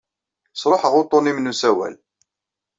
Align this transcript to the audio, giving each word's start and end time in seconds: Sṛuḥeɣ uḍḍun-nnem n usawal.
Sṛuḥeɣ 0.53 0.93
uḍḍun-nnem 0.99 1.37
n 1.39 1.51
usawal. 1.51 1.95